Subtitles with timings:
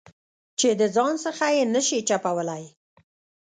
[0.59, 2.63] چې د ځان څخه یې نه شې چپولای.